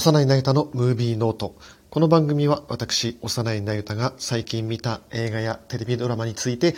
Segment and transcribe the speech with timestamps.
[0.00, 1.54] 幼いなゆたのムービーノート。
[1.90, 6.74] この番組は私、幼いなゆたが最近見た映画やテレビドラマについて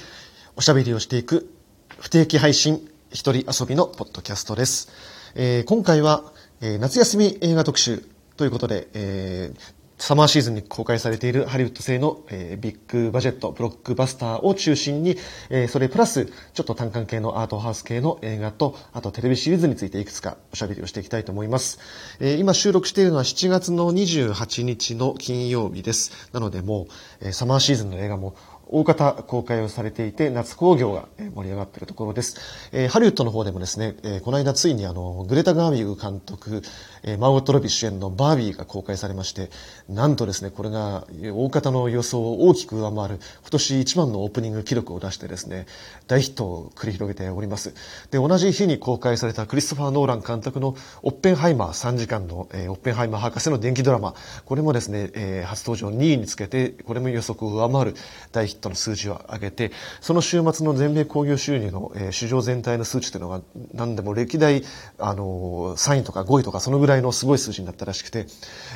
[0.56, 1.54] おしゃべりをしていく
[2.00, 4.88] 不定期配信一人遊びのポッドキャストです。
[5.36, 8.04] えー今回は、えー夏休み映画特集
[8.36, 15.16] ということで、えーサマーシーズンに公開されているハリウッド製の、えービッグバジェット、ブロックバスターを中心に、
[15.48, 21.79] えーそれプラス、ちょっと単管系のアートハウス系の映画と、あとテレビシリーズについていくつかおしゃべりをしていきたいと思います。
[22.18, 26.29] えー今収録しているのは7月の28日の金曜日です。
[26.32, 26.88] なのでも
[27.21, 28.34] う、えーサマーシーズンの映画も
[28.75, 32.36] 大方公開をされていて、夏興行が盛り上がっているところです。
[32.72, 36.62] えーハリウッドの方でもですね、えーこの間ついにあの、グレタ・ガービーグ監督、
[37.03, 39.50] えーマーゴット・ロビー主演のバービーが公開されまして、
[39.91, 45.66] なんとですね、これが大方の予想を大きく上回る、今年一番のオープニング記録を出してですね、
[46.06, 47.74] 大ヒットを繰り広げております。
[48.11, 54.14] で、同じ日に公開されたクリストファー・ノーラン監督のオッペンハイマー3時間の、えーオッペンハイマー博士の電気ドラマ、
[54.46, 57.94] これもですね、えー初登場2位につけて、これも予測を上回る
[58.30, 63.41] 大ヒットの数字を上げて、その週末の全米興行収入の、えー市場全体の数値というのが、
[63.74, 64.62] 何でも歴代、
[64.98, 68.27] あのー3位とか5位とかそのぐらいのすごい数字になったらしくて、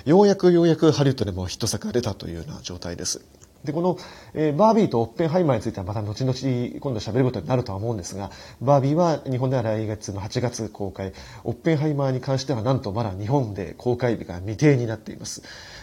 [0.04, 3.24] ようやくようやくハリウッドでもヒット作が出たというような状態です。
[3.64, 3.98] で、この、
[4.34, 11.12] えーバービーとオッペンハイマーについてはまた後々今度喋ることになるとは思うんですが、バービーは日本では来月の8月公開、
[11.44, 15.42] オッペンハイマーに関してはなんとまだ日本で公開日が未定になっています。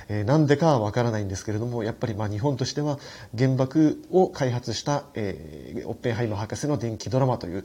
[0.09, 2.99] えーなんでかはわからないんですけれども、やっぱりまあ日本としては
[3.37, 7.63] 原爆を開発した、えーオッペンハイマー博士の電気ドラマという、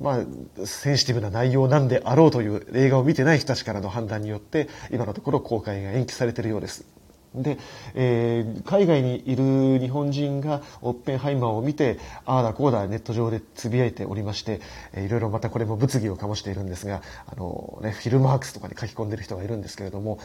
[0.00, 6.99] まあ、センシティブな内容なんであろうという映画を見てない人たちからの判断によって、今のところ公開が延期されているようです。
[7.34, 7.58] で、
[7.94, 14.60] えー海外にいる日本人がオッペンハイマーを見て、ああだこうだネット上でつぶやいておりまして、
[14.92, 20.18] えーいろいろまたこれも物議を醸しているんですが、あのね、フィルマークスとかに書き込んでる人がいるんですけれども、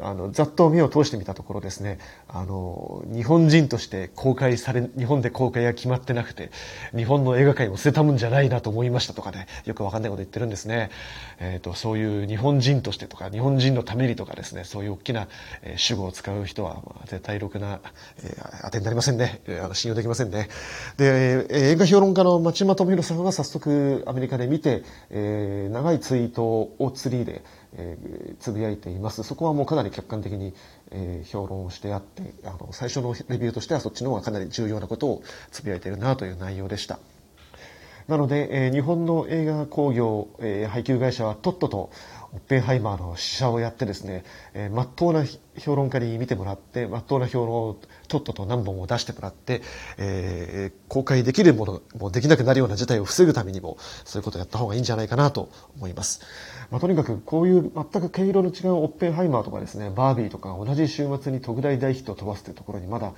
[0.00, 1.98] あの、ざっと目を通してみたところですね、
[2.28, 6.50] あの、日本人として公開され、日本で公開が決まってなくて、
[6.94, 10.90] 日本の映画界を捨てたもんじゃないなと思いましたとかね、よくわかんないこと言ってるんですね。
[11.40, 15.28] えっ、と、そういう日本人としてとか、日本人のためにとかですね、そういう大きな、
[15.62, 17.80] えー主語を使う人は、絶対ろくな、
[18.18, 19.40] えー当てになりませんね。
[19.46, 20.48] えー信用できませんね。
[20.96, 27.44] で、えー映画評論家の町山智博さんは早速アメリカで見て、えー長いツイートをツリーで、
[27.76, 29.22] えーつぶやいています。
[29.22, 30.54] そこはもうかなり客観的に、
[30.90, 35.22] えー評論をしてあって、あの、最初のレビューとしてはそっちの方がかなり重要なことを
[35.52, 36.98] つぶやいているなという内容でした。
[38.08, 41.90] なので、えー日本の映画興行、えー配給会社はとっとと
[42.32, 45.24] オッペンハイマーの試写をやってですね、えー、真っ当な
[45.56, 47.76] 評論家に見てもらって、真っ当な評論を
[48.08, 49.62] とっとと何本も出してもらって、
[49.96, 56.22] えー公開できるものもできなくなるような事態を防ぐためにも、そういうことをやった方がいいんじゃないかなと思います。
[56.70, 63.12] まあ、とにかくこういう全く毛色の違うオッペンハイマーとかですね、バービーとか同じ週末に特大大ヒットを飛ばすというところにまだ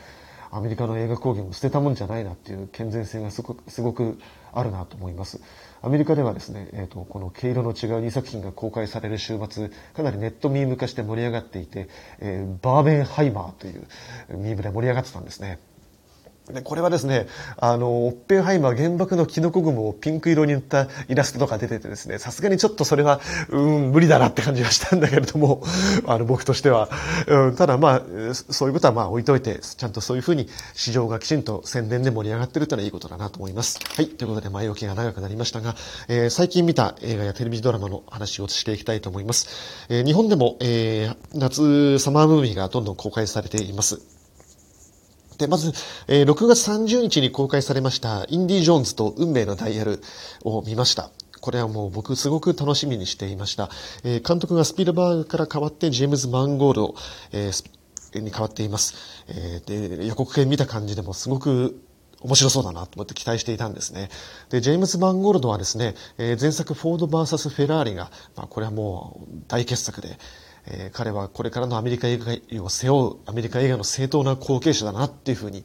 [0.53, 4.19] アメリカの映画興行も捨てたもんじゃないなっていう健全性がすごくすごく
[4.53, 5.41] あるなと思います。
[5.83, 11.88] アメリカではですね、えー、とこの毛色の違う2作品が公開される週末、かなりネットミーム化して盛り上がっていて、
[12.19, 13.87] えーバーベンハイマーという
[14.31, 15.59] ミームで盛り上がってたんですね。
[16.53, 17.27] で、これはですね、
[17.59, 25.62] あの、オッペンハイマー原爆のキノコ雲をピンク色に塗ったイラストとか出ててですね、さすがにちょっとそれは、うん、無理だなって感じがしたんだけれども、
[26.06, 26.88] あの、僕としては。
[27.27, 28.03] うん、ただまあ、
[28.50, 33.78] そういうことはまあ置いといて、ちゃんとそういうふうに市場がきちんと宣伝で盛り上がってるってのはいいことだなと思います。
[33.97, 35.77] はい、ということで前置きが長くなりましたが、
[36.09, 39.49] えー最近見た映画やテレビドラマの話をしていきたいと思います。
[39.88, 44.19] えー日本でも、えー夏サマームービーがどんどん公開されています。
[45.41, 45.73] で、まず、
[46.06, 50.03] えー6月30日に公開されました、インディ・ジョーンズと運命のダイヤル
[50.45, 51.11] を見ました。
[51.41, 53.71] これはもう僕すごく楽しみにしていました。
[54.05, 56.95] えー監督がスピルバーグから変わってジェームズ・マンゴールド、
[57.33, 58.94] えーに変わっています。
[59.29, 61.81] えーで、予告編見た感じでもすごく
[62.20, 64.11] 面白そうだなと思って期待していたんですね。
[64.50, 70.19] で、ジェームズ・マンゴールドはですね、えー前作フォード VS フェラーリが、まあ、これはもう大傑作で、
[70.72, 75.64] えー彼はこれからのアメリカ映画を背負うアメリカ映画の正当な後継者だなっていうふうに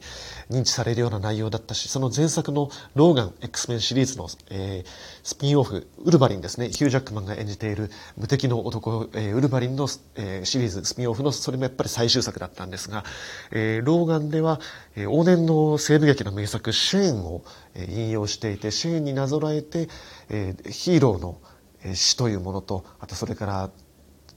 [0.50, 4.88] 認知されるような内容だったし、その前作のローガン X メンシリーズの、えー
[5.22, 13.04] スピンオフ、ウルヴァリンですね、ヒュージャックマンが演じている無敵の男、えーウルヴァリンの、えーシリーズ、スピンオフの、それもやっぱり最終作だったんですが、
[13.50, 14.60] えーローガンでは、
[14.94, 17.44] えー往年の西部劇の名作、シェーンを、
[17.74, 19.88] えー引用していて、シェーンになぞらえて、
[20.28, 21.40] えーヒーローの、
[21.82, 23.70] えー死というものと、あとそれから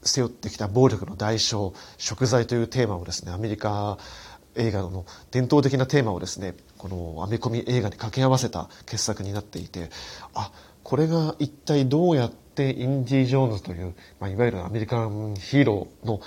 [0.02, 3.98] 背負ってきた暴力の代償、贖罪というテーマをですね、アメリカ
[4.56, 9.90] 映画の伝統的なテーマをですね、このアメコミ映画に掛け合わせた傑作になっていて、
[10.34, 10.50] あ、
[10.82, 16.20] ここれが一体どうやってインディ・ジョーンズという、まあ、いわゆるアメリカンヒーローの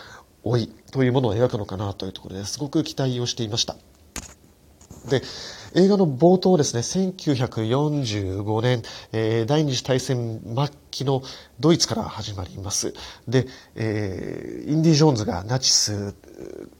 [0.45, 3.75] 老いというものを描くのかなというところですごく期待をしていました。
[5.09, 5.21] で、
[5.75, 11.23] 映画の冒頭ですね、1945年、えー、第二次大戦末期の
[11.59, 12.93] ドイツから始まります。
[13.27, 16.13] で、えー、インディ・ジョーンズがナチス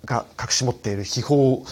[0.06, 1.66] が隠し持っている秘宝を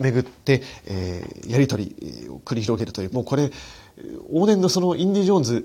[0.00, 3.50] めぐって、えー、やり取りを繰り広げるという、もうこれ、
[4.32, 5.64] 往年のそのインディ・ジョーンズ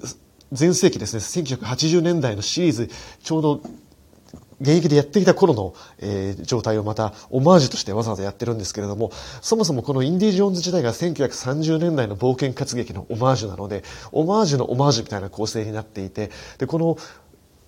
[0.51, 2.89] 全盛期ですね、1980年代のシリーズ、
[3.23, 3.61] ちょうど
[4.61, 9.11] 現役でやってきた頃の、えー、状態をまたオマージュとしてわざわざやってるんですけれども、
[9.41, 16.97] そもそもこのインディ・ジョーンズ時代が1930年代の冒険活劇のオマージュなので、オマージュのオマージュみたいな構成になっていて、で、この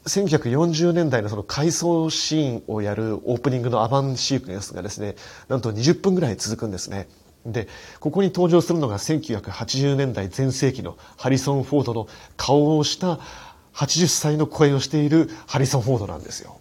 [0.06, 5.16] 1940年代のその回想シーンをやるオープニングのアバンシークエンスがですね、
[5.48, 7.08] なんと20分ぐらい続くんですね。
[7.46, 7.68] で、
[8.00, 12.08] ここに登場するのが1980年代全盛期のハリソン・フォードの
[12.38, 13.20] 顔をした
[13.74, 16.60] 80歳の声をしているハリソン・フォードなんですよ。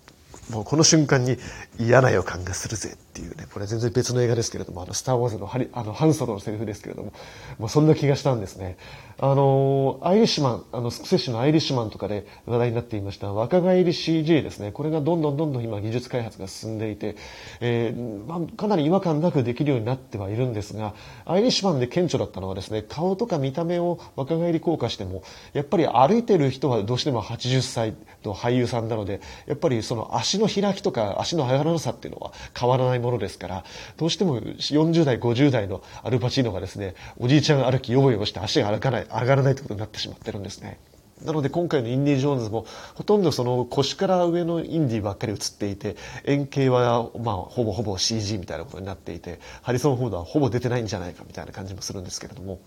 [0.50, 1.38] もうこの瞬間に
[1.78, 7.12] 嫌な予感がするぜっていうね、これ全然別の映画ですけれども、あの、スター・ウォーズのハリあのハンソロのセリフですけれども、
[7.58, 8.76] もうそんな気がしたんですね。
[9.18, 14.72] あの、アイリッシュマン、あの、スクセッシュのアイリッシュマンとかで話題になっていました若返り CG ですね。
[14.72, 17.16] これがどんどんどんどん今技術開発が進んでいて、
[17.60, 25.22] えー、まあ、かなり違和感なくできるようになってはいるんですが、アイリッシュマンで顕著だったのはですね、顔とか見た目を若返り効果しても、
[25.52, 33.64] やっぱり歩いてる人はどうしても80歳の俳優さんなので、やっぱりその足の開きとか足の速さっていうのは変わらないものですから、
[33.96, 40.78] どうしても40代、50代のアルパチーノがですね、おじいちゃん歩き、よぼよぼして足が歩かない、上がらないってことになってしまってるんですね。
[41.24, 52.58] なので今回のインディ・ジョーンズもほとんどその腰から上のインディばっかり映っていて円形はまあほぼほぼ CG みたいなことになっていてハリソン・フォードはほぼ出てないんじゃないかみたいな感じもするんですけれども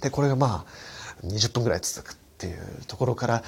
[0.00, 3.42] でこれがまあ20分ぐらい続くっていうところから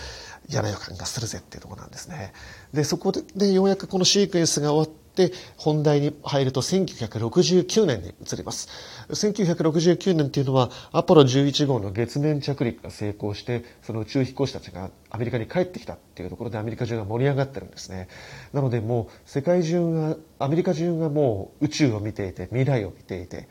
[0.49, 2.33] 嫌な予感がするぜっていうところなんですね。
[2.73, 8.69] で、そこでようやくこのシークエンスが終わって本題に入ると1969年に移ります。
[9.11, 18.09] 1969年っていうのはアポロ11号の月面着陸が成功してその宇宙飛行士たちがアメリカに帰ってきたっていうところでアメリカ中が盛り上がってるんですね。
[18.53, 23.49] なのでもう世界中が、アメリカ中がもう宇宙を見ていて未来を見ていて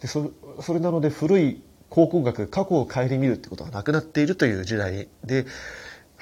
[0.00, 0.32] でそ
[0.74, 1.62] れなので古い
[1.94, 5.46] 考古学、過去を顧みるってことがなくなっているという時代で、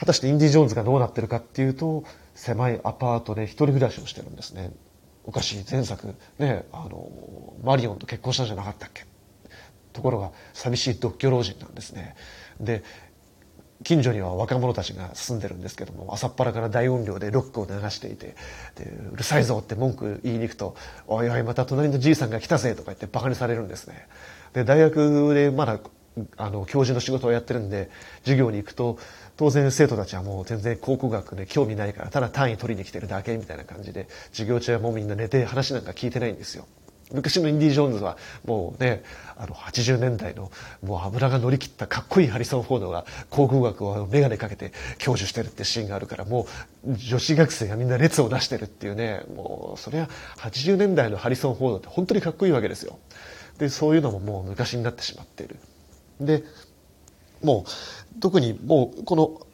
[0.03, 2.03] 果たしてインディ・ジョーンズがどうなってるかっていうと、
[2.35, 4.73] 狭いアパートで一人暮らしをしてるんですね。
[5.23, 9.07] おかしい前作、ね、あの、マリオンと結婚したんじゃなかったっけ
[9.93, 12.17] ところが、寂しい独居老人なんですね。
[12.59, 12.83] で、
[13.85, 18.37] 近所には若者たちが住んでるんですけども朝っぱらから大音量でロックを流していて
[18.77, 20.77] でうるさいぞって文句言いに行くと
[21.09, 24.07] 「おいおいまた隣のじいさんが来たぜ」とか言ってバカにされるんですね。
[24.53, 25.81] で大学でまだ
[26.37, 27.91] あの教授の仕事をやってるんで
[28.21, 28.99] 授業に行くと
[29.43, 36.65] 当然生徒たちはもう全然考古学で興味ないからただ単位取りに来てるだけみたいな感じで授業中はもうみんな寝て話なんか聞いてないんですよ。
[37.11, 38.17] 昔のインディ・ジョーンズは
[38.47, 39.03] もうね
[39.37, 46.47] あの80年代のもう油が乗り切ったかっこいいハリソン・フォードが考古学を眼鏡かけて教授してるってシーンがあるからも
[46.87, 52.97] う女子学生がみんな列を出してるっていうねもうそれは80年代のハリソン・フォードって本当にかっこいいわけですよ。
[53.59, 55.57] でそういうのももう昔になってしまっている。
[56.21, 56.45] で
[57.43, 57.65] も
[58.17, 59.47] う特にもうこの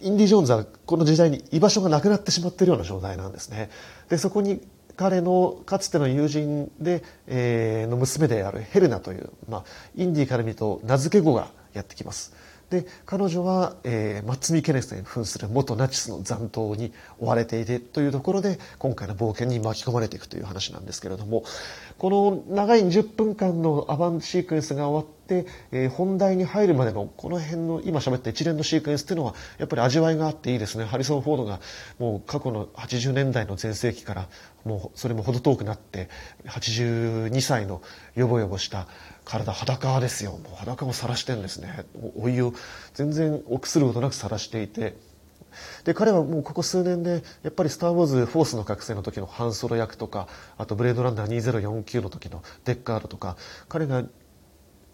[0.00, 3.70] インディ・ジョーンズはこの時代に居場所がなくなってしまっているような状態なんですね。
[4.08, 4.60] でそこに
[4.96, 9.64] 彼のかつての友人で、えー、の娘であるヘルナという、まあ、
[9.96, 12.32] インディから見ると名付け子がやってきます。
[12.70, 21.44] で彼女は、えー、マッツミ・ケネスに扮する元ナチスの残党に追われていてというところで今回の冒険に巻き込まれていくという話なんですけれども
[21.98, 30.84] この長い10分間のアバンシークエンスが終わって、えー、本題に入るまでのこの辺の今喋った一連のシークエンスっていうのはやっぱり味わいがあっていいですね。
[30.84, 31.60] ハリソン・フォードが
[31.98, 34.28] もう過去の80年代の全盛期から
[34.64, 36.08] もうそれも程遠くなって
[36.46, 37.82] 82歳の
[38.14, 38.88] ヨボヨボした
[39.24, 40.32] 体裸ですよ。
[40.32, 41.84] もう裸を晒してるんですね。
[42.16, 42.52] お湯を
[42.94, 44.96] 全然臆することなく晒していて。
[45.84, 50.26] で彼はもうここ数年でやっぱり「スター・ウォーズ・フォースの覚醒」の時のハンソロ役とか
[50.58, 53.36] あと「ブレードランナー2049」の時のデッカールとか
[53.68, 54.02] 彼が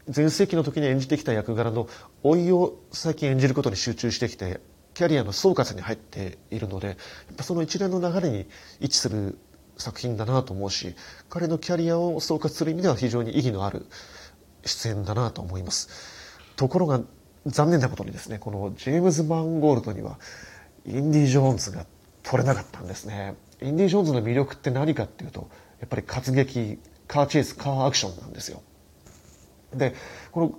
[0.08, 1.88] 全盛期の時に演じてきた役柄の
[2.22, 4.60] 老いを最近演じることに集中してきて
[4.94, 6.96] キャリアの総括に入っているのでやっ
[7.36, 8.46] ぱその一連の流れに
[8.80, 9.38] 位置する
[9.76, 10.94] 作品だなと思うし
[11.28, 13.86] 彼のキャリアを総括する意味では非常に意義のある
[14.64, 15.88] 出演だなと思います。
[16.56, 17.00] ところが
[17.46, 20.18] 残念なことにですねこのジェームズ・マンゴールドには
[20.86, 21.86] インディ・ジョーンズが
[22.22, 25.48] 取れなかったんですねインディ・ジョーンズの魅力って何かっていうと
[25.80, 28.62] やっぱり活劇カーチェイスカーアクションなんですよ
[29.74, 29.94] で
[30.32, 30.58] この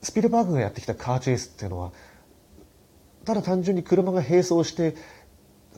[0.00, 1.92] スピルバーグがやってきたカーチェイスっていうのは
[3.24, 4.94] ただ単純に車が並走して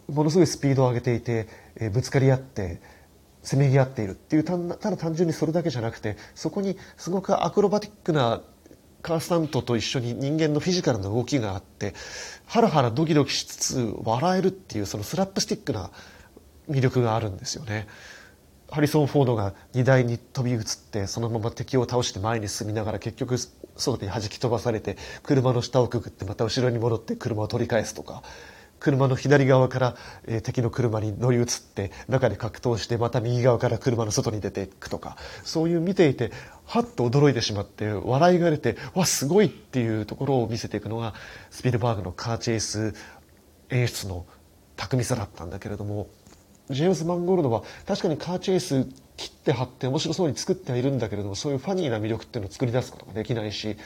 [0.09, 2.81] ものすごいスピードを上げていて、え、ぶつかり合って
[3.45, 8.41] せめぎ合っているっていうただ単純にそれだけじゃなくてそこにすごくアクロバティックな
[9.03, 11.95] カースタントと一緒に人間のフィジカルな動きがあって
[12.47, 15.91] ハラハラドキドキしつつ笑えるっていうそのスラップスティックな
[16.71, 17.87] 魅力があるんですよね。
[18.71, 23.37] ハリソン・フォードが荷台に飛び移ってそのまま敵を倒して前に進みながら結局
[23.77, 28.23] 外に弾き飛ばされて車の下をくぐってまた後ろに戻って車を取り返すとか
[28.81, 36.33] 車の左側から、えー、敵の車に乗り移って中で格闘してまた右側から車の外に出ていくとかそういう見ていて
[36.67, 41.15] はっと驚いてしまって笑いが出てわすごいっていうところを見せていくのが
[41.51, 42.95] スピルバーグのカーチェイス
[43.71, 44.27] 演出の
[44.77, 46.09] 巧みさだったんだけれども
[46.71, 53.77] ジェームズ・マンゴールドは確かにカーチェイス切って貼って面白そうに作ってはいるんだけれどもそういうファニーな魅力っていうのを作り出すことができないし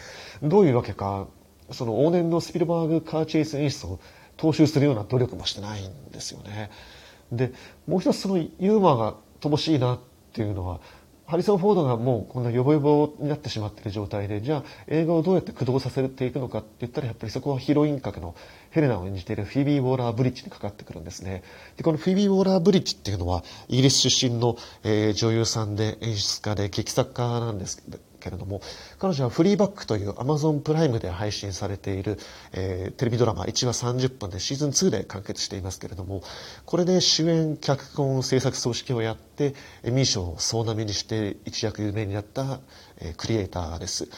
[0.43, 1.27] どういうわけか
[1.71, 4.01] その往年のスピルバーグカーチェイス演出を
[4.39, 6.71] 踏襲するような努力もしてないんですよね。
[7.31, 7.53] で
[7.87, 9.99] もう一つそのユーモアが乏しいなっ
[10.33, 10.81] ていうのは
[11.29, 18.35] ハリソン・フォードがもうこんなヨボヨボになってしまっている状態でじゃあ映画をどうやって駆動させていくのかって言ったらやっぱりそこはヒロイン格の
[18.71, 21.43] ヘレナを演じているフィービー・ウォーラー・ブリッジにかかってくるんですね
[21.77, 27.83] でこのフィービー・ウォーラー・ブリッジっていうのはイギリス出身の、えー、女優さんで演出家で劇作家なんです
[28.19, 28.61] けれども
[28.99, 32.19] 彼女はフリーバックというアマゾンプライムで配信されている、
[32.53, 36.23] えー、テレビドラマ1話30分でシーズン2で完結していますけれども
[36.65, 42.61] これで主演脚本制作総指揮をやってエミー賞を総なめにして一躍有名になった、
[42.99, 44.09] えー、クリエイターです。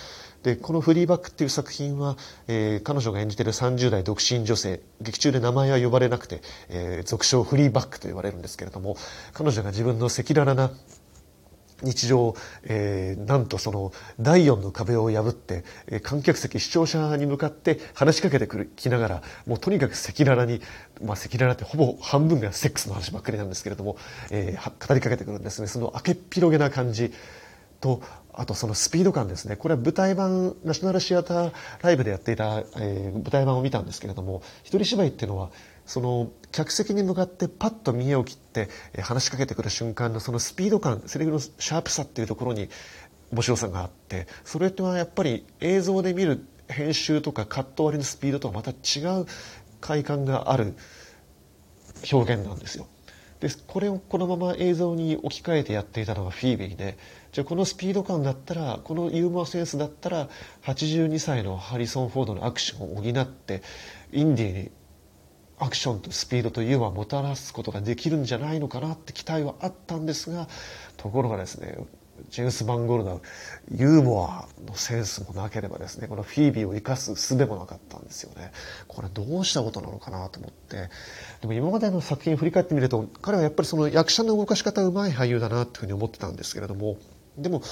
[0.42, 2.16] でこの「フリーバック」っていう作品は、
[2.48, 8.96] えー、彼女が演じている30代独身女性劇中で名前は呼ばれなくて、えー、俗称フリーバックと言われるんですけれども
[9.34, 10.70] 彼女が自分の赤裸々な
[11.82, 12.34] 日常、
[12.64, 20.60] えー、なんとその第4の壁を破って、えー、観客席視聴者に向かって話しかけてくるきながらもうとにかく赤裸々に、
[21.02, 23.96] まあ、赤裸々ってほぼ半分がセックスの話ばっかりなんですけれども、
[24.30, 25.68] えー、語りかけてくるんですね。
[25.68, 27.12] その明けっ広げな感じ。
[27.80, 29.56] とあとそのスピード感ですね。
[29.56, 35.50] これは舞台版ナショナルシアターライブでやっていた、えー、舞台版を見たんですけれども一人芝居っていうのは
[35.90, 38.68] その客席に向かってパッと見栄を切って
[39.02, 42.68] 話しかけてくる瞬間のそのスピード感セリフのシャープさっていうところに
[43.32, 49.26] 面白さがあってそれってはやっぱり映像で見る編集とかカット割りのスピードとはまた違う
[49.80, 50.76] 快感がある
[52.12, 52.86] 表現なんですよ。
[53.40, 56.98] でこれをこのまま映像に置き換えてやっていたのがフィービーで
[57.32, 60.28] じゃあこのスピード感だったらこのユーモアセンスだったら
[60.62, 63.62] 82歳のハリソン・フォードのアクションを補って
[64.12, 64.70] インディーに
[65.60, 70.48] アクションとスピードとユーモアをもたらすことができるんじゃないのかなって期待はあったんですが
[70.96, 71.76] ところがですね
[72.28, 73.22] ジェームス・バンゴールの
[73.70, 78.52] ユーモアのセンスもなければですねこのフィービーを生かす術もなかったんですよね。
[78.88, 80.90] これどうしたことなのかなと思って。
[81.40, 86.98] でも今までの作品を振り返ってみると彼はやっぱりその役者の動かし方うまい俳優だなっていうふうに思ってたんですけれども
[87.38, 87.62] でも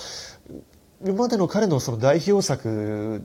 [1.05, 3.23] 今までの彼のその代表作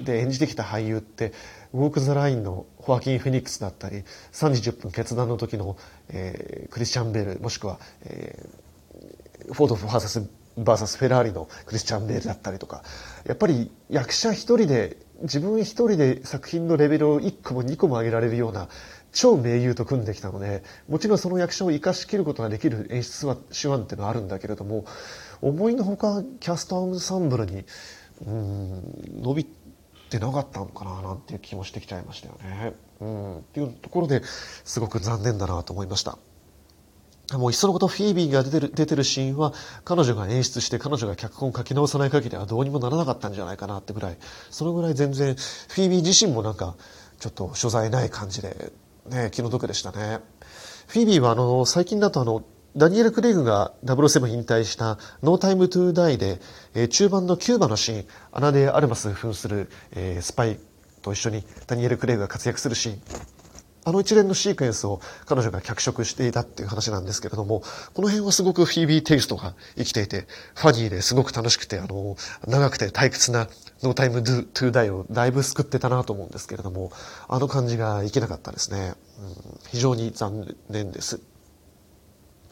[0.00, 1.32] で演じてきた俳優って
[1.76, 4.02] ウォーク・ザ・ラインのホアキン・フェニックスだったり
[4.32, 5.76] 3時10分決断の時の、
[6.08, 12.82] えー、クリスチャン・ベールもしくは、えー、フォード VS バーサスフェラーリのクリスチャン・ベールだったりとか
[13.26, 18.68] やっぱり役者一人で自分一人で作品のレベルを1個も2個も上げられるような
[19.12, 24.86] 超名優と組んできたのでもちろんその役者を生かしきることができる演出は手腕っていうのはあるんだけれども
[25.42, 27.64] 思いのほかキャストアンサンブルに
[28.26, 29.46] うん伸び
[30.08, 32.74] てなかったのかななんていう気もしてきちゃいましたよね。
[33.00, 34.22] うん、っていうところで
[34.64, 36.18] すごく残念だなと思いました。
[37.32, 39.52] もういっそのことフィービーが出てる出てるシーンは
[39.84, 44.16] 彼女が演出して彼女が脚本を書き直さない限りはどうにもならなかったんじゃないかなってぐらい
[44.50, 46.76] そのぐらい全然フィービー自身もなんか
[47.18, 48.70] ちょっと所在ない感じで
[49.06, 50.20] ね気の毒でしたね。
[50.86, 52.44] フィービーはあの最近だとあの
[52.76, 56.42] ダニエル・クレイグが007引退した「ノータイム・トゥー・ダイで」
[56.76, 60.60] え中盤のキューバのシーンアナデ・アルマス扮する、えー、スパイ
[61.00, 63.00] と一緒にダニエル・クレイグが活躍するシーン
[63.86, 67.62] あの一連のシークエンスを彼女が脚色していたっていう話なんですけれども、
[67.94, 72.16] この辺はすごくフィービーテイストが生きていて、ファニーですごく楽しくて、あの、
[72.48, 73.48] 長くて退屈な
[73.84, 76.90] ノータイムドゥトゥダイをだいぶ救ってたなと思うんですけれども、
[77.28, 78.94] あの感じがいけなかったですね。
[79.20, 81.20] うん、非常に残念です。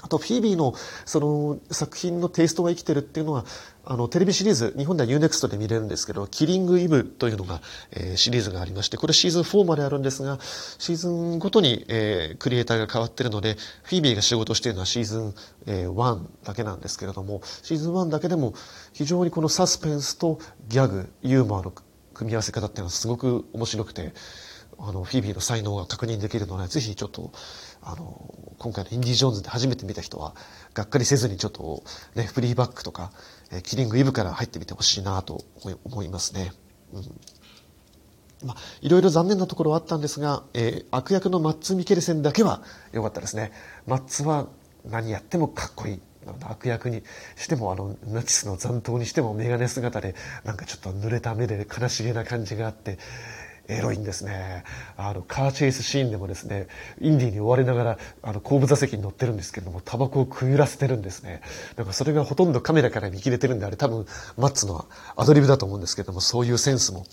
[0.04, 0.74] あとフィービーの
[1.06, 3.46] その作品のテイストが生きてるっていうのは
[3.86, 10.38] あのテレビシリーズ日本では UNEXT で見れるんですけど「キリング・イブ」というのが、えー、シリーズがありましてこれシーズン4まであるんですが
[10.78, 15.34] シーズンごとに、えー、クリエイターが変わってるのでフィービーが仕事しているのはシーズン、
[15.66, 18.52] えー、1だけなんですけれどもシーズン1だけでも
[18.92, 21.72] 非常にこのサスペンスとギャグユーモアの
[22.12, 24.12] 組み合わせ方っていうのはすごく面白くて、
[24.78, 27.32] あの、フィービーの才能が確認できるので、ぜひちょっと、
[27.82, 30.34] あの、今回のインディ・ジョーンズで初めて見た人は、
[30.72, 31.82] がっかりせずにちょっと、
[32.14, 33.12] ね、フリーバックとか、
[33.50, 35.44] えキリング・イブから入ってみてほしいなと
[35.84, 36.52] 思いますね。
[36.92, 37.20] うん
[38.44, 42.62] まあ、いろいろ残念なところはあったんですが、えー、悪役のマッツ・ミケルセンだけは
[42.92, 43.52] 良かったですね。
[43.86, 44.48] マッツは
[44.84, 46.00] 何やってもかっこいい。
[46.42, 47.02] 悪役に
[47.36, 50.14] しても、あの、ナチスの残党にしてもメガネ姿で、
[50.44, 52.98] なんかちょっと濡れた目で悲しげな感じがあって、
[53.68, 54.64] エロいんですね。
[54.96, 56.68] あの、カーチェイスシーンでもですね、
[57.00, 61.40] インディーに追われながら、あの、後部座席に乗ってるんですけども、タバコをくゆらせてるんですね。
[61.76, 64.06] だからそれがほとんどカメラから見切れてるんで、あれ多分、
[64.36, 67.06] マッツのアドリブだと思うんですけども、そういうセンスも、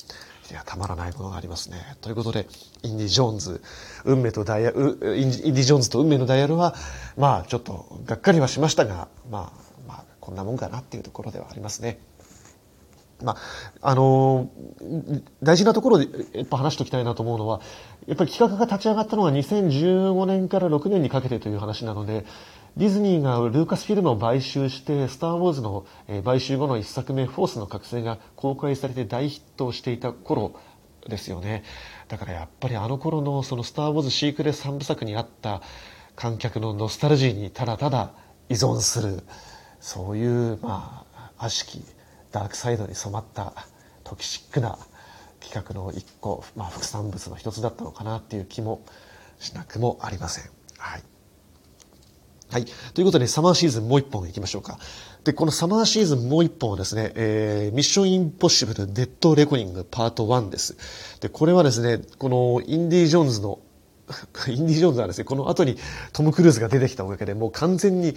[0.50, 1.78] いや、たまらないものがありますね。
[2.02, 2.48] ということで、
[2.84, 3.62] インディ・ジョーンズ、
[4.04, 6.76] 運命とダイヤル、インディ・ジョーンズと運命のダイヤルは、
[7.16, 12.00] まあ、ちょっと、がっかりはしましたが、まあ、まあ、こんなもんかなっていうところではありますね。
[13.24, 13.38] ま
[13.82, 17.62] あ、あのー、大事なところでやっぱ話しておきたいなと思うのは、
[18.08, 22.26] やっぱり企画が立ち上がったのが2015年から6年にかけてという話なので、
[22.78, 25.86] ディズニーがルーカスフィルムを買収して、スター・ウォーズの
[26.24, 30.56] 買収後の一作目、フォースの覚醒が公開されて大ヒットしていた頃
[31.08, 31.64] ですよね。
[32.08, 35.62] だからやっぱりあの頃のそのスター・ウォーズシークレス3部作にあった
[36.16, 38.12] 観客のノスタルジーにただただ
[38.50, 39.24] 依存する、
[39.82, 41.84] そういう、まあ、悪しき
[42.32, 43.54] ダークサイドに染まった
[44.04, 44.78] トキシックな
[45.40, 48.84] 企画の一個、まあ、副産物の一つだったのかなっていう気も
[49.40, 50.52] しなくもありません。
[50.78, 51.04] はい。
[52.52, 52.66] はい。
[52.94, 54.78] ということで、サマーシーズンもう一本行きましょうか。
[55.24, 60.76] で、このサマーシーズンもう一本はですね、えー、ミッションインポッシブルデッドレコニングパート1です。
[61.22, 63.60] で、これはですね、このインディ・ジョーンズの
[64.48, 65.78] インディ・ジョーンズはですね、この後に
[66.12, 68.16] トム・クルーズが出てきたおかげで、もう完全に、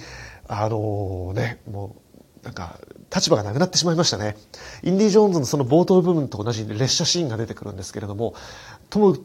[0.48, 2.03] あのー、ね、もう、
[2.44, 2.78] なんか、
[3.14, 4.36] 立場がなくなってしまいましたね。
[4.82, 8.34] インディ・ジョーンズのその冒頭部分と同じ列車シーンが出てくるんですけれども、
[8.90, 9.18] トム、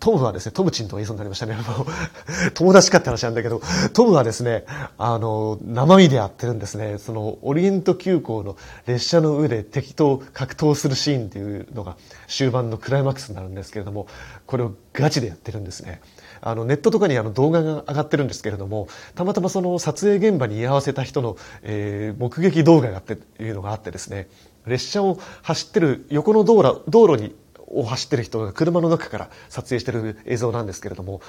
[0.00, 1.56] トムはですね、トムチンと言いそうになりましたね。
[2.54, 3.60] 友達かって話なんだけど、
[3.92, 4.64] トムはですね、
[4.98, 6.98] あの、生身でやってるんですね。
[6.98, 11.96] その、オリエント急行の列車の上で敵と格闘するシーンっていうのが
[12.28, 14.06] 終盤のクライマックスになるんですけれども、
[14.46, 16.00] これをガチでやってるんですね。
[16.40, 24.28] あの、ネットとかにあの動画が上がってるんですけれども、たまたまその撮影現場に居合わせた人の、えー、目撃動画があっていうのがあってですね、
[24.66, 27.34] 列車を走ってる横の道路道路に
[27.74, 31.20] を走ってる人が車の中から撮影してる映像なんですけれども、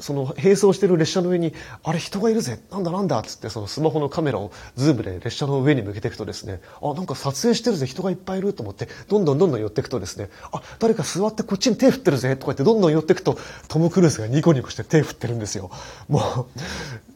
[0.00, 15.70] その並走してる列車の上に、あれ人がいるぜなんだなんだっつってそのスマホのカメラをズームで列車の上に向けていくとですね、あ、なんか撮影してるぜ人がいっぱいいると思って、どんどんどんどん寄っていくとですね、あ、誰か座ってこっちに手振ってるぜとか言ってどんどん寄っていくと、トム・クルーズがニコニコして手振ってるんですよ。
[16.08, 17.11] もう、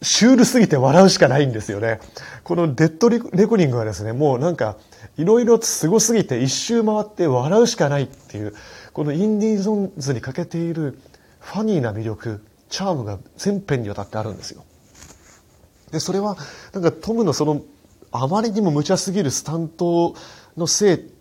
[0.00, 2.00] シュールすぎて笑うしかないんですよね。
[2.44, 4.76] このデッドレコニングはですね、もうなんか、
[5.16, 8.54] いろいろすごすぎて一周回って笑うしかないっていう、
[8.92, 10.98] このインディ・ジョーンズに欠けている
[11.40, 14.64] ファニーな魅力、チャームが全編にわたってあるんですよ。
[15.90, 16.36] で、それは、
[16.72, 17.62] なんかトムのその、
[18.12, 20.14] あまりにも無茶すぎるスタント
[20.56, 21.12] のせい、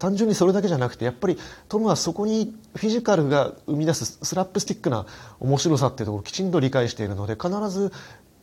[0.00, 5.06] 単純にそれだけじゃなくて、やっぱりトムはそこにフィジカルが生み出すスラップスティックな
[5.38, 7.92] 面白さっていうところをきちんと理解しているので、必ず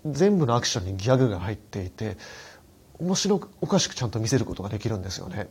[0.05, 2.15] 全部のアクションにギャグが入っていて、
[2.99, 5.49] 面白おかしくちゃんと見せることができるんですよね。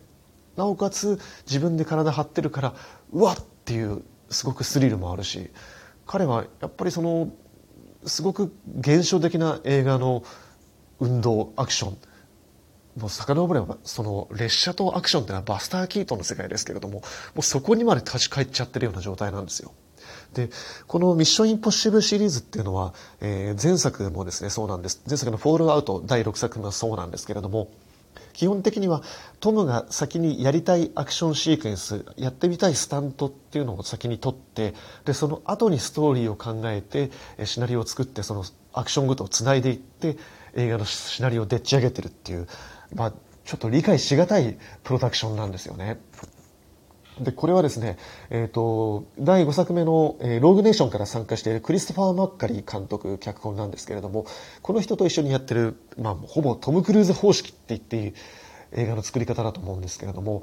[0.57, 2.75] なおかつ自分で体張ってるから、
[3.13, 5.51] うわっっていうすごくスリルもあるし
[6.07, 7.33] 彼はやっぱりその
[8.05, 10.23] すごく現象的な映画の
[11.01, 11.99] 運動アクション
[12.97, 17.03] もう遡ればその列車とアクションっていうのはバスター・キートンの世界ですけれどもも
[17.39, 19.73] うそこにまで立ち返っちゃってるような状態なんですよ。
[20.33, 20.51] で
[20.87, 27.69] この「ミッション・インポッシブル」シリーズっていうのは、えー、前作もですねそうなんです前作の「フォールアウト」第6作もそうなんですけれども
[28.33, 29.03] 基本的には
[29.41, 37.11] トムが先にやりたいアクションシークエンスやってみたいスタントっていうのを先に撮ってでその後にストーリーを考えて
[37.45, 40.19] シナリオを作ってそのアクションごとをつないでいって
[40.55, 42.47] 映画のシナリオをでっち上げてるっていう、
[42.95, 43.13] まあ、
[43.45, 45.99] ちょっと理解しがたいプロダクションなんですよね。
[47.21, 47.97] で、これはですね、
[48.29, 54.27] えっ、ー、と、第5作目の、えー、ローグネーションから参加しているクリストファー・マッカリー監督、脚本なんですけれども、
[54.61, 58.15] この人と一緒にやってる、まあ、ほぼトム・クルーズ方式って言っていい
[58.73, 60.43] 映画の作り方だと思うんですけれども、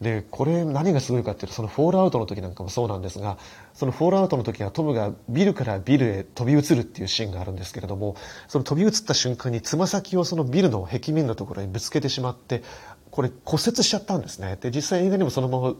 [0.00, 3.36] で、これ何がすごいかっていうと、そのフォールアウトの時なんかもそうなんですが、
[3.74, 12.62] そのフォールアウトの時はトムがビルからビルへ飛び移るっていうシーンがあるんですけれども、その飛び移った瞬間につま先をそのビルの壁面のところにぶつけてしまって、
[13.10, 14.56] これ骨折しちゃったんですね。
[14.60, 15.74] で、実際映画にもそのまま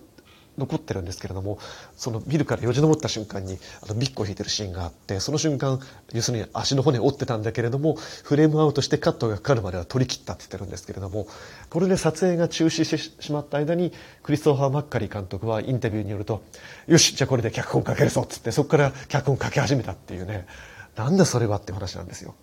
[0.59, 1.59] 残ってるんですけれども、
[1.97, 5.81] そのビルからよじ登った瞬間に、あの、ビッコを引いてるシーンがあって、その瞬間、
[6.12, 7.94] 要するに足の骨を折ってたんだけれども、
[8.25, 11.27] フレームアウトしてカットがかかるまでは取り切ったって言ってるんですけれども、
[11.71, 13.92] これで撮影が中止してしまった間に、
[14.23, 16.42] クリストファー・マッカリー監督はインタビューによると、
[16.87, 20.47] よし、じゃあこれで脚本書けるぞっつって、そこから脚本書き始めたっていうね、
[20.97, 22.35] なんだそれはって話なんですよ。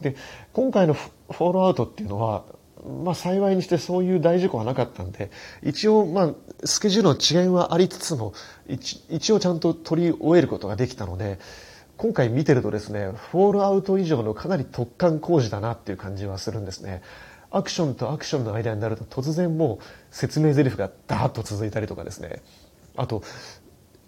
[0.00, 0.16] で、
[0.52, 2.44] 今回のフォールアウトっていうのは、
[3.04, 5.30] まあ幸いにしてそういう大事故はなかったんで、
[5.62, 8.32] 一応まあスケジュールの違いはありつつも、
[8.68, 11.38] 一応ちゃんと取り終えることができたので、
[11.96, 17.02] 今回見てるとですね、フォールアウト以上のかなり突貫工事だなっていう感じはするんですね。
[17.50, 22.42] アクションとアクションの間になると突然もう説明台詞がダーッと続いたりとかですね。
[22.96, 23.22] あと、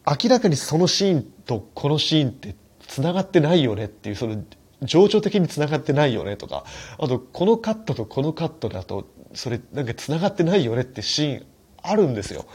[0.07, 2.55] 明らかにそのシーンとこのシーンって
[2.87, 4.43] 繋がってないよねっていう、その
[4.83, 6.65] 情緒的に繋がってないよねとか、
[6.99, 11.47] あと、このカットとこのカットだと、それなんか繋がってないよねってシーン
[11.83, 12.47] あるんですよ。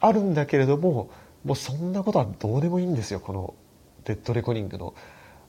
[0.00, 1.10] あるんだけれども、
[1.44, 3.54] もうそんなことはどうでもいいんですよ、この
[4.04, 4.94] デッドレコニングの、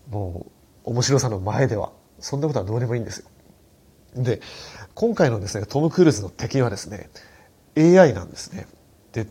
[0.09, 0.45] も
[0.85, 1.91] う、面白さの前では。
[2.19, 3.27] そんなことはどうでもいいんですよ。
[4.15, 4.41] で、
[4.93, 7.09] 今回のですね、トム・クルーズの敵はですね、
[7.77, 8.67] AI なんですね。
[9.11, 9.27] で、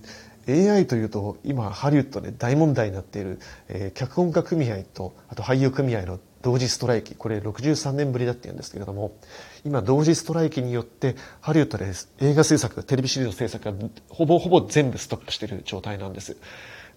[0.49, 9.17] AI というと、今、ハリウッドで大問題になっている、えー、脚本家組合と、あと俳優組合の同時ストライキ、これ63年ぶりだって言うんですけれども、
[9.65, 11.87] 今同時ストライキによって、ハリウッドで
[12.21, 16.37] 映画制作、テレビシリーズの制作がほぼほぼ全部ストップしている状態なんです。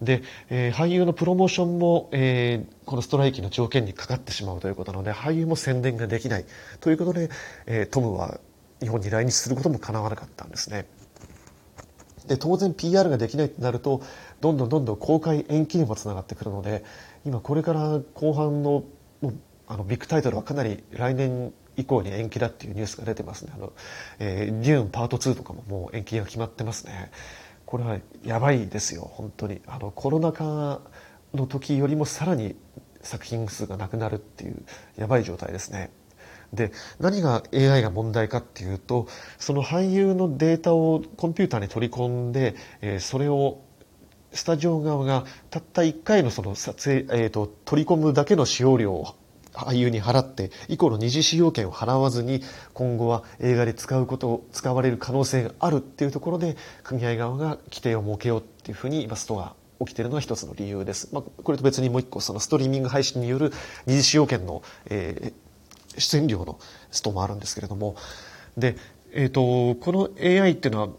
[0.01, 6.45] で、えー、俳優のプロモーションも、えー、このストライキの条件にかかってしまうということなので、俳優も宣伝ができない
[6.81, 7.29] ということで、
[7.65, 8.39] えー、トムは
[8.81, 10.85] 日本に来日することも叶わなかったんですね。
[12.27, 14.01] で、当然 PR ができないとなると、
[14.41, 16.83] どんどんどんどん公開延期にもつながってくるので、
[17.25, 18.83] 今これから後半の
[19.25, 19.33] もう
[19.67, 23.51] あのビッグタイトルはかなり来年以降に延期だっていうニュースが出てますね。
[23.55, 23.73] あの、
[24.19, 27.11] えー、デューンパート2とかももう延期が決まってますね。
[27.65, 29.61] これはやばいですよ、本当に。
[29.65, 30.81] あの、コロナ禍
[31.33, 32.55] の時よりもさらに
[33.01, 34.63] 作品数がなくなるっていう
[34.97, 35.89] やばい状態ですね。
[36.53, 39.07] で、何が AI が問題かっていうと、
[39.39, 43.64] その俳優のデータをコンピューターに取り込んで、えー、それを
[44.35, 49.15] スタジオ側がたった1回のその撮影、えーと、取り込むだけの使用料を
[49.53, 52.41] 俳優に払って以降の二次使用権を払わずに
[52.73, 61.09] 今後は映画で使うことを使われる可能性があるっていうところで組合側が規定を設けようっていうふうに今ストが起きているのが一つの理由です。
[61.13, 63.51] まあ、これと別にもう一個そのストリーミング配信による
[63.85, 66.59] 二次使用権の、えー、出演料の
[66.91, 67.95] ストもあるんですけれども
[68.57, 68.75] で、
[69.13, 70.89] えーとこの AI っていうのは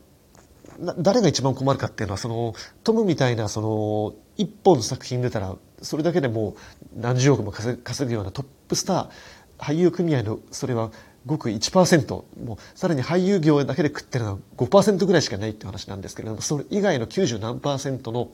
[0.99, 9.09] 誰が一番困るかっていうのは、その、トムみたいな、その、一本の作品出たら、それだけでもう何十億も稼ぐようなトップスター、
[9.59, 10.91] 俳優組合の、それは
[11.27, 18.31] ごく1%、もうさらに俳優業だけで食ってるのは5%ぐらいしかないって話なんですけれども、それ以外の90何の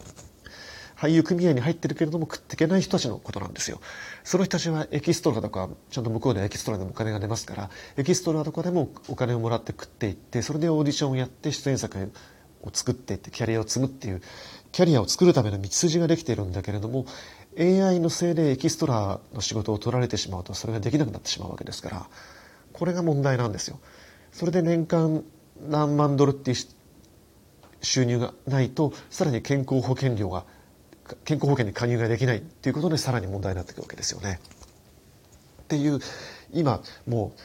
[0.96, 3.80] 俳優組合に入ってるけれども食っていけない人たちのことなんですよ。
[4.22, 11.98] その人たちはエキストラとか、ちゃんと向こうでエキストラでもお金が出ますから、エキストラとかでもお金をもらって食っていって、それでオーディションをやって出演作
[12.62, 14.22] を作ってってキャリアを積むっていう
[14.70, 17.06] キャリアを作るための道筋ができているんだけれども
[17.58, 22.06] AI のせいでエキストラの仕事を取られてしまうとそれができなくなってしまうわけですから
[22.72, 23.78] これが問題なんですよ。
[24.32, 25.22] それで年間
[25.68, 26.56] 何万ドルっていう
[27.82, 30.44] 収入がないとさらに健康保険料が
[31.24, 34.40] 健康保険に加入ができないっていうことでさらに問題になっていくわけですよね。
[35.64, 36.00] っていう
[36.52, 37.40] 今もう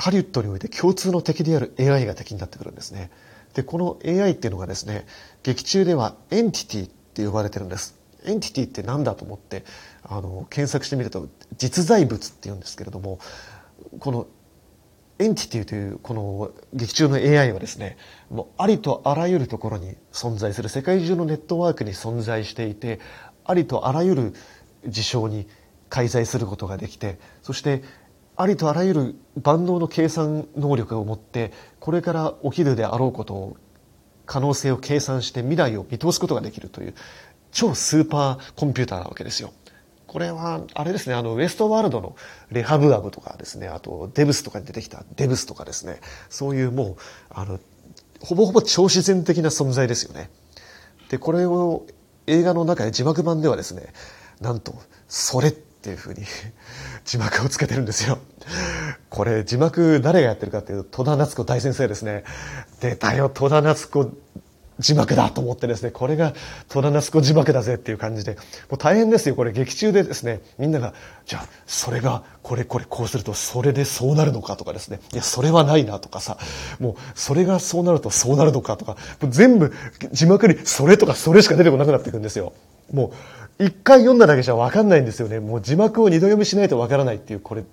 [0.00, 3.10] ハリウッドにおいて共通の敵である AI が敵になってくるんですね。
[3.54, 5.06] で、この AI っていうのがですね、
[5.42, 7.98] 劇中ではエンティティって呼ばれてるんです。
[8.24, 9.64] エンティティって何だと思って、
[10.02, 13.18] あの、検索してみると、実在物って言うんですけれども、
[13.98, 14.26] この
[15.18, 17.98] エンティティというこの劇中の AI はですね、
[18.30, 23.00] もうありとあらゆるところに存在する世界中のネットワークに存在していて、
[23.44, 24.34] ありとあらゆる
[24.86, 25.46] 事象に
[25.90, 27.82] 介在することができて、そして
[28.40, 33.56] ありとあらゆる万能の計算能力を持ってこれから起きるであろうことを
[34.24, 36.94] 可能性を計算して未来を見通すことができるという
[37.52, 39.52] 超スーパーコンピューターなわけですよ。
[40.06, 42.16] これは、あれですね、あの、ウエストワールドの
[42.50, 46.96] レハブアブとかですね、あと、デブスとかに出てきたデブスとかですね、そういうもう、
[47.28, 47.60] あの、
[48.20, 50.30] ほぼほぼ超自然的な存在ですよね。
[51.10, 51.86] で、これを
[52.26, 53.92] 映画の中で字幕版ではですね、
[54.40, 54.74] なんと、
[55.08, 56.24] それっていうふうに
[57.04, 58.18] 字幕をつけてるんですよ。
[59.08, 62.24] これ字幕誰がやってるかっていうと戸田夏子大先生ですね。
[62.80, 64.10] 出たよ、戸田夏子
[64.80, 66.32] 字幕だと思ってですね、これが
[66.68, 68.38] トラナスコ字幕だぜっていう感じで、も
[68.72, 70.94] う大変ですよ、これ劇中でですね、みんなが、
[71.26, 76.38] じゃあ、それが、これこれこうすると、それでそうなるのかとかですね、いや、それはないなとかさ、
[76.80, 78.96] もう、それがそうなるとそうなるのかとか、
[79.28, 79.72] 全部
[80.12, 82.52] 字幕にそれとかそれしか出てこなくなっていくんですよ。
[82.92, 83.12] も
[83.60, 85.38] う、一回読んだだけじゃわかんないんですよね。
[85.38, 87.64] もう字幕を二度読みしないとわからないっていう、これ、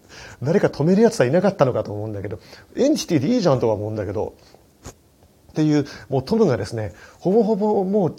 [0.44, 2.40] 誰か止めるやつはいなかったのかと思うんだけど、
[2.76, 4.34] エンティティでいいじゃんとは思うんだけど、
[5.58, 8.16] っていう、もうトムがですね、ほぼほぼもう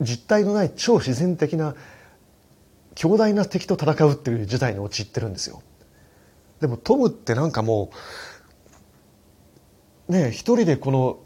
[0.00, 1.76] 実体のない超自然的な
[2.96, 5.62] 強大な敵と戦うっていう事態に陥ってるんですよ。
[6.60, 7.90] でもトムってなんかも
[10.08, 11.20] う、ね一人でこの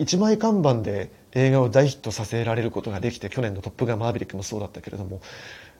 [0.00, 5.20] 一枚看板で映画を大ヒットさせられることができて、去年のトップガンマーヴェリックもそうだったけれども、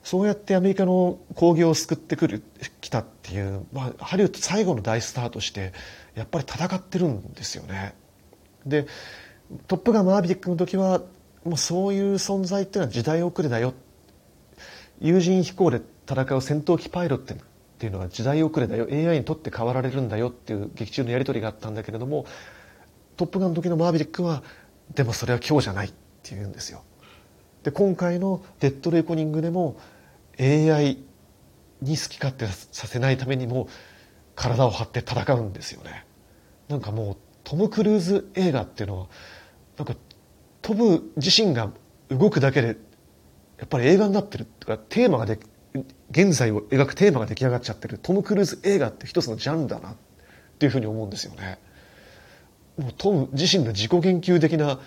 [0.04, 2.44] そうやってアメリカの興行を救ってくる、
[2.80, 5.72] きたっていう、まあ、ハリウッド最後の大スターとして、
[6.14, 7.94] やっぱり戦ってるんですよね。
[8.66, 8.86] で、
[9.66, 11.02] トップガンマーヴィリックの時は
[11.44, 13.74] もうそういう存在っていうのは時代遅れだよ。
[15.00, 17.36] 有人飛行で戦う戦闘機パイロットっ
[17.78, 18.88] ていうのは時代遅れだよ。
[18.90, 22.24] AI にとって変わられるんだよっていう劇中のやり取りがあったんだけれども
[23.16, 24.42] トップガンの時のマーヴィリックは
[24.94, 26.82] でもそれは今日じゃないっていうんですよ。
[27.62, 29.76] で今回のデッドレコニングでも
[30.38, 30.98] AI
[31.82, 33.68] に好き勝手させないためにも
[34.34, 36.06] 体を張って戦うんですよね。
[36.68, 39.06] なんかもうトム・クルーズ映画っていうのは
[39.76, 39.94] なんか
[40.62, 41.70] トム自身が
[42.08, 42.76] 動くだけで
[43.58, 45.38] やっぱり映画になってるとかテーマがで
[46.10, 49.94] 現在を描くテーマが出来上がっちゃってるトム・クルーズ映画って一つのジャンルだなっ
[50.58, 51.58] ていうふうに思うんですよね。
[52.78, 54.80] もうトム自身の自己言及的な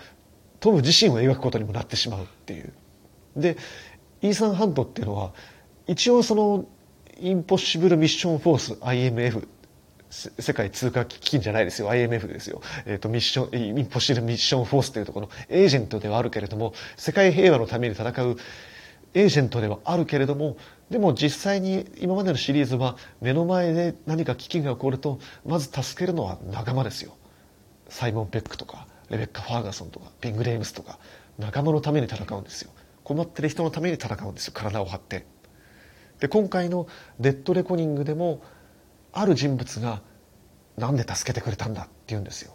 [0.60, 2.72] トム自身を描くことにもなってしまうっていう。
[3.36, 3.56] で
[4.22, 5.32] イーサン・ハントっていうのは
[5.86, 6.64] 一応その
[7.20, 9.46] インポッシブル・ミッション・フォース IMF
[10.10, 11.90] 世界通貨基金じゃないですよ。
[11.90, 18.36] IMF ですよ、えーと、ミッションインポッシブルミッションフォースというところのエージェントではあるけれども世界平和のために戦う
[19.14, 20.56] エージェントではあるけれども
[20.90, 27.12] でも実際に今までのシリーズは目の前で何か危機が起こるとまず助けるのは仲間ですよ。
[27.88, 30.98] サイモン・ペックとかレベッカ・ファーガソンとかピング・レイムスとか
[31.38, 32.70] 仲間のために戦うんですよ。
[33.04, 34.52] 困ってる人のために戦うんですよ。
[34.54, 35.26] 体を張って。
[36.20, 36.86] で今回の
[37.20, 38.42] 「デッド・レコニング」でも
[39.20, 40.00] ある人物が
[40.76, 42.52] なんで助けてくれたんだって言うんですよ。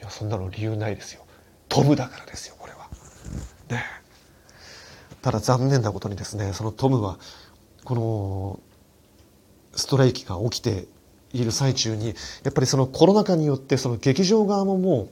[0.00, 1.24] いやそんなの理由ないですよ。
[1.68, 2.88] 飛ぶだからですよこれは。
[3.68, 3.84] ね。
[5.22, 7.18] ただ残念なことにですねそのトムは
[7.84, 8.60] この
[9.74, 10.86] ストライキが起きて
[11.32, 15.10] いる最中にやっぱりそのコロナ禍によってその劇場側ももう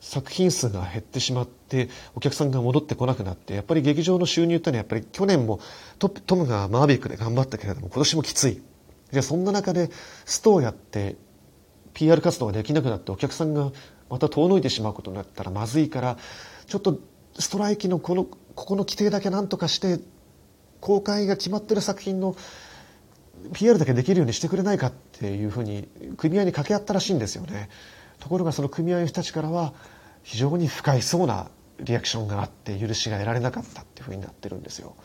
[0.00, 5.58] 作品数が減ってしまってお客さんが戻ってこなくなってやっぱり劇場の収入ってのはやっぱり去年も
[5.98, 8.62] トムがマーヴィックで頑張ったけれども今年もきつい。
[9.10, 9.90] じゃあそんな中で
[10.24, 11.16] ストをやって
[11.94, 13.72] PR 活動ができなくなってお客さんが
[14.10, 16.18] また遠のいてしまうことになったらまずいから
[16.66, 16.98] ちょっと
[17.38, 20.00] ストライキのこのここの規定だけ何とかして
[20.80, 22.36] 公開が決まってる作品の
[23.52, 27.68] PR だけできるようにしてくれないかっていうふうに組合に掛け合ったらしいんですよね。
[28.18, 29.74] ところがその組合の人たちからは
[30.22, 34.96] 非常に不快そうなリアクションがあって許しが得られなかったっていうふうになってるんですよ。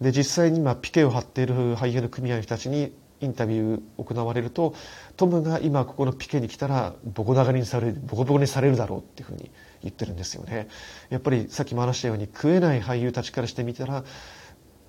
[0.00, 4.74] で実際に今ピケを張っている俳優の組合の人たちにインタビュー行われると
[5.16, 9.50] トムが今ここのピケに来たらボコダガにされるボコボコにされるだろうっていうふうに
[9.82, 10.68] 言ってるんですよね。
[11.08, 14.04] やっぱりさっきも話したように食えない俳優たちからしてみたら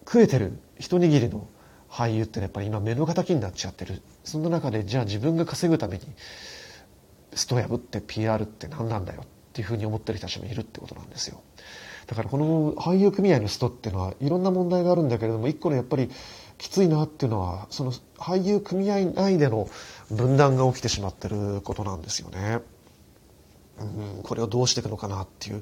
[0.06, 1.48] 食えてる一握りの
[1.90, 4.02] 俳優ってやっぱり今目の敵になっちゃってる。
[4.24, 6.04] そんな中でじゃあ自分が稼ぐために
[7.36, 11.42] スト破って PR って何なんだよっていうふうに思ってる人たちもいるってことなんですよ。
[12.08, 16.10] だからこの俳優組合のストっていうのはいろんな問題があるんだけれども一個のやっぱり
[16.58, 19.70] きついなっていうのはその俳優組合内での
[20.12, 22.60] 分断が起きてしまってることなんですよね。
[23.80, 25.62] うん、これをどうしていくのかなっていう。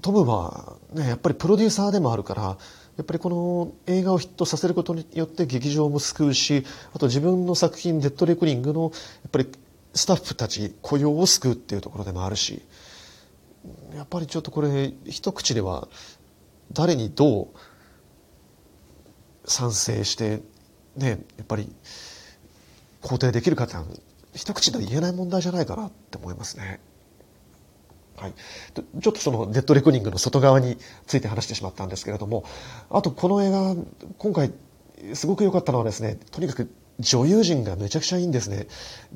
[0.00, 2.56] トムは、ね、やっぱりプロデューサーでもあるからや
[3.02, 8.88] っぱりこの映画をヒットさせることによって劇場も救うしあと自分の作品「デッドレコリング」のや
[9.28, 9.48] っぱり
[9.94, 12.62] スタッフたち雇用を救うっていうところでもあるし
[13.94, 15.88] やっぱりちょっとこれ一口では
[16.72, 17.48] 誰にどう
[19.44, 20.40] 賛成して
[20.96, 21.72] ねやっぱり
[23.02, 23.74] 肯定できるかって
[24.34, 26.80] 一口では言えない問題じゃないかなって思いますね。
[28.16, 28.34] はい、
[29.00, 30.76] ちょっとそのデッドレコニングの外側に
[31.06, 32.44] ついて話してしまったんですけれども
[32.88, 33.74] あとこの映画
[34.18, 34.52] 今回
[35.14, 38.66] すごく良かったのはですねとにかく女優陣がめちゃくちゃいいんですね。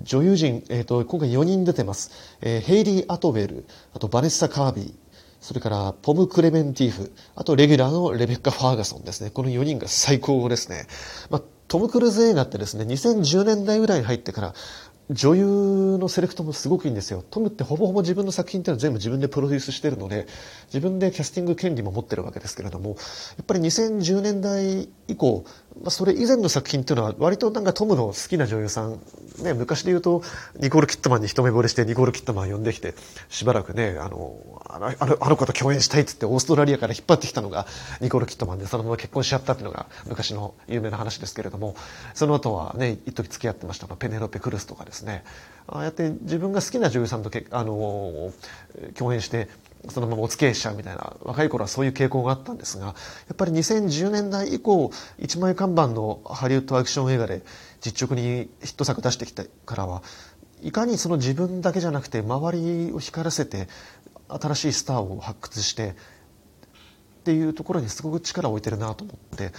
[0.02, 2.10] 女優陣、えっ、ー、と、今回4人出てます。
[2.40, 4.94] えー、ヘイリー・アトウェル、あとバネッサ・カービー、
[5.40, 9.30] それからポム・クレメンティーフ、あとレギュラーのレベッカ・ファーガソンですね。
[9.30, 10.86] この4人が最高ですね。
[11.30, 14.54] まあ、トム・クルーズ映画ってですね、2010年代ぐらいに入ってから、
[15.10, 17.22] 女優のセレクトもすごくいいんですよ。
[17.30, 20.26] トムってほぼほぼ自分の作品っていうのは全部自分でプロデュースしてるので、
[20.66, 22.94] 自分でキャスティング権利も持ってるわけですけれども、や
[23.42, 25.44] っぱり2010年代以降、
[25.82, 29.00] まあ、それ以前の作品っていうのは割となんかトムの好きな女優さん、
[29.42, 30.22] ね、昔で言うと
[30.58, 32.94] ニコール・キットマンに一目惚れしてニコール・キットマンを呼んできて、
[33.28, 37.66] しばらくね、あの、あの、あの子と共演したいっつってオーストラリアから引っ張ってきたのが
[38.00, 41.76] ニコール・キットマンでそのまま結婚しちゃったっていうのが昔の有名な話ですけれども、
[42.14, 45.24] その後はね、一時付き合ってましたペネロペ・クルスとかですね、
[45.68, 48.32] ああやって自分が好きな女優さんとけあの
[48.94, 49.48] 共演して
[49.88, 52.92] そのままお付き合いしちゃうみたいな若い頃はそういう傾向があったんですがや
[53.32, 57.42] っぱり2010年代以降一枚看板のハリウッドアクション映画で
[57.80, 60.02] 実直にヒット作出してきてからは
[60.62, 63.68] いかにその自分だけじゃなくて周りを光らせて
[64.28, 65.94] 新しいスターを発掘してっ
[67.26, 69.52] ていうところにすごく力を置いてるなと思って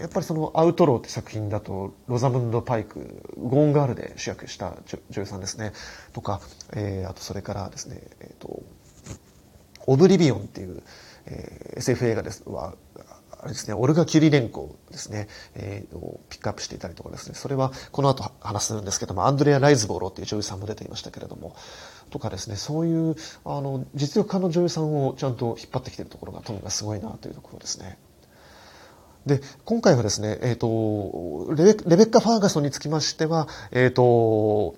[0.00, 5.72] やっぱりその「アウトロー」って作品だとロザムンド・パイクゴーンガールで主役した女優さんですね。
[6.12, 6.40] とか、
[6.72, 8.62] えー、あとそれからですね、えーと、
[9.86, 10.82] オブリビオンっていう、
[11.26, 12.42] えー、SF 映画です。
[12.46, 12.74] は
[13.44, 21.54] あれですね、オルガ・キュリレンコですね、えー、ピックアップしていたりとかですね、それはこの後話すんですけども、アンドレア・ライズボーロっていう女優さんも出ていましたけれども、
[22.10, 27.98] とかですね、そういう、あの、実力家の女優さんをちゃんと引っ張ってきているところがトムがすごいなというところですね。
[29.26, 34.74] で、今回はですね、えっ、ー、とレベ、レベッカ・ファーガソンにつきましては、えっ、ー、と、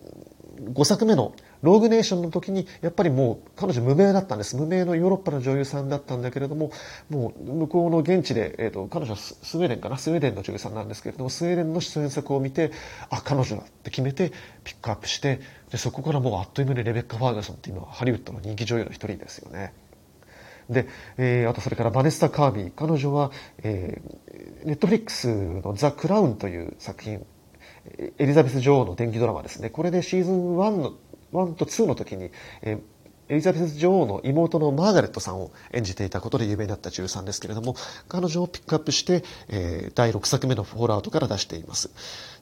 [0.73, 1.35] 5作目の
[1.67, 4.57] ローグネーションの時に、やっぱりもう彼女無名だったんです。
[4.57, 6.71] 無名のヨーロッパの女優さんだったんだけれども、
[7.11, 9.99] もう向こうの現地で、えっ、ー、と、彼女はスウェーデンかな？
[9.99, 12.71] スウェーデンの女優さんなんですけれども、スウェーデンの出演作を見て、
[13.11, 14.33] あ、彼女だって決めて
[14.65, 19.73] ピックアップして、で、そこからもうあっという間にレベッカ・ファーガソンって今、ハリウッドの人気女優の一人ですよね。
[20.71, 22.73] で、えー、あとそれからバネッサ・カービー。
[22.75, 23.31] 彼女は、
[23.63, 27.25] えー、ネットフリックスのザ・クラウンという作品、
[28.19, 29.71] エリザベス女王の電気ドラマですね。
[29.71, 30.95] これでシーズン1の、
[31.45, 32.31] 1と2の時に、
[32.63, 32.81] えー
[33.29, 37.75] エリザベス女王の妹のマーガレットさんを演じていたことで有名になった女優ですけれども、
[38.09, 41.91] 彼女をピックアップして、えー、第6作目のフォールアウトから出しています。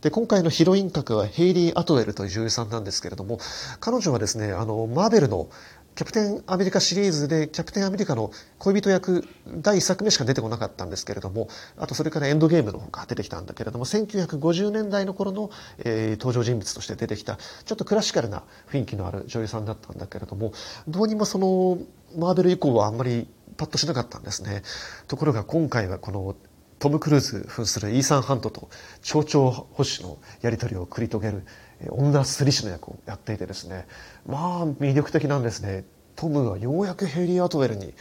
[0.03, 3.39] で、今回のヒロイン格はヘイリー・アトウェルという女優さんなんですけれども、
[3.81, 5.49] 彼女はですね、あの、マーベルの
[5.95, 20.53] キャプテンアメリカシリーズで、キャプテンアメリカの恋人役、第1作目しか出てこなかったんですけれども、あとそれからエンドゲームの方が出てきたんだけれども、1950年代の頃の、えー、登場人物として出てきた、ちょっとクラシカルな雰囲気のある女優さんだったんだけれども、
[20.89, 21.79] どうにもその、
[22.19, 24.63] マーベル以降はあんまりパッとしなかったんですね。
[25.07, 26.35] ところが今回はこの、
[26.81, 28.69] トム・クルーズ扮するイーサン・ハントと
[29.01, 31.45] 蝶々保守のやり取りを繰り広げる
[31.91, 33.87] 女スリ師の役をやっていてですね
[34.27, 35.85] まあ魅力的なんですね。
[36.17, 37.93] トムがようやくヘイリー・アトウェルに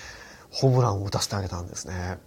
[0.51, 2.19] ホームランを打たせてあげたんですね。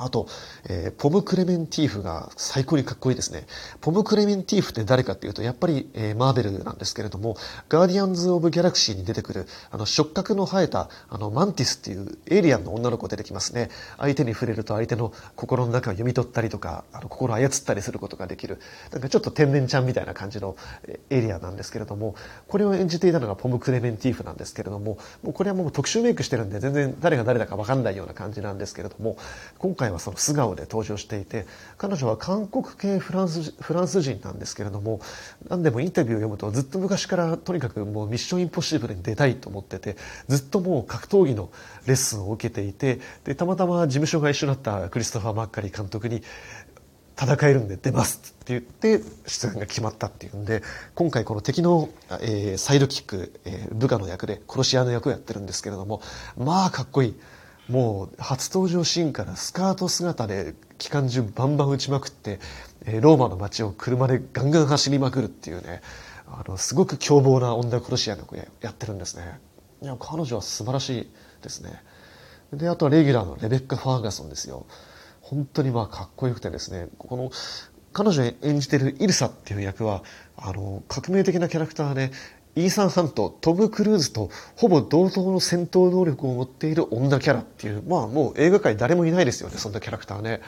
[0.00, 0.26] あと、
[0.68, 3.46] えー、ポム・クレメンティーフが最高にかっこいいですね。
[3.80, 7.36] ポム・クレメンティーフって誰かっていうと、やっぱり、えー、マーベルなんですけれども、
[7.68, 13.70] ガーディアンズ・オブ・ギャラクシーに出てくる、あの、触覚の生えた、あの、マンティスっていうエイリアンの女の子出てきますね。
[13.98, 18.58] 相手に触れると相手の心の中を読み取ったりとか、あの、心を操ったりすることができる。
[18.92, 20.56] なんかちょっと天然ちゃんみたいな感じの
[21.10, 22.14] エイリアンなんですけれども、
[22.48, 29.16] これを演じていたのがポム・クレメンティーフなんですけれども、もうこれはもう特殊メイクしてるんで、全然誰が誰だかわかんないような感じなんですけれども、
[29.58, 31.46] 今回はその素顔で登場していて
[31.78, 35.00] 彼女は韓国系フランスフランス人なんですけれども
[35.48, 39.96] 何でもインタビューを読むとずっと昔からとにかくもうミッションインポッシブルに出たいと思ってて
[40.28, 41.50] ずっともう格闘技の
[41.86, 46.22] レッスンを受けていてでたまたま事務所が一緒だったクリストファー・マッカリー監督に
[47.20, 50.62] 戦えるんで出ますって言って出演が決まったっていうんで
[50.94, 51.90] 今回この敵の、
[52.22, 56.00] えー、サイドキック、えー、部下の役で殺し屋の役をやってるんですけれども
[56.38, 57.14] まあかっこいい。
[57.70, 62.40] もう初登場シーンからスカート姿で機関銃バンバン撃ちまくって、
[62.84, 65.82] えローマの街を車でガンガン走りまくるっていうね
[66.26, 69.38] あのすごく凶暴な女殺し屋の子やってるんですね。
[69.82, 71.10] いや彼女は素晴らしい
[71.42, 71.82] ですね。
[72.52, 74.66] であとはレギュラーのレベッカ・ファーガソンですよ。
[75.20, 76.88] 本当にまあかっこよくてですね。
[76.98, 77.30] この
[77.92, 80.02] 彼女演じてるイルサっていう役は
[80.36, 82.10] あの革命的なキャラクターで
[82.60, 90.40] イーサン・ハント、トム・クルーズとほぼ同等の戦闘能力を持っている女キャラっていう、まあもう映画界誰もいないですよね、そんなキャラクターね。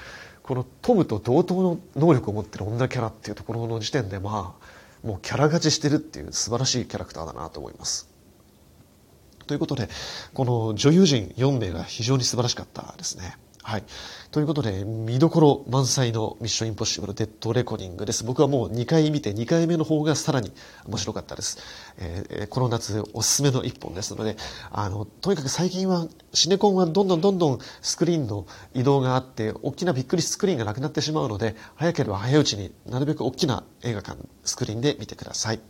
[0.42, 8.08] このトムと同等の能力を持ってる女キャラっていうところの時点で、まあ、もうキャラ勝ちしてるっていう素晴らしいキャラクターだなと思います。
[9.46, 9.88] ということで、
[10.34, 13.36] この女優陣4名が非常に素晴らしかったですね。
[13.64, 13.84] はい。
[14.32, 18.24] ということで、見どころ満載のミッションインポッシブルデッドレコーディングです。
[18.24, 20.52] 僕はもう2回見て、2回目の方がさらに
[20.84, 21.58] 面白かったです。
[21.98, 24.36] えーこの夏おすすめの一本ですので、
[24.72, 35.60] あの、とにかく最近は、シネコンはどんどんどんどんスクリーンの移動があって、大きなびっくりスクリーンがなくなってしまうので、早ければ早いうちになるべく大きな映画館、スクリーンで見てください。